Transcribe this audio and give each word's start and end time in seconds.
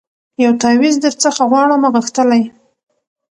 یو 0.43 0.51
تعویذ 0.63 0.95
درڅخه 1.03 1.43
غواړمه 1.51 1.89
غښتلی 1.95 2.43